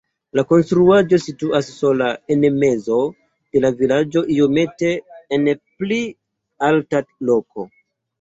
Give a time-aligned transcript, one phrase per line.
[0.37, 2.97] La konstruaĵo situas sola en mezo
[3.57, 4.89] de la vilaĝo iomete
[5.37, 5.45] en
[5.83, 6.01] pli
[6.71, 7.67] alta loko.